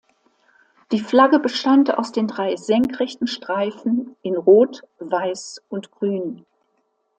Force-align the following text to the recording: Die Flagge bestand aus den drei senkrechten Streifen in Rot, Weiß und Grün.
Die 0.91 0.99
Flagge 0.99 1.37
bestand 1.37 1.95
aus 1.95 2.11
den 2.11 2.25
drei 2.27 2.55
senkrechten 2.55 3.27
Streifen 3.27 4.15
in 4.23 4.35
Rot, 4.35 4.81
Weiß 4.97 5.61
und 5.69 5.91
Grün. 5.91 6.43